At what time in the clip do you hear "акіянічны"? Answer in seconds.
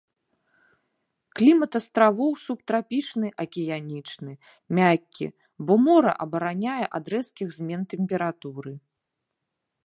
3.45-4.31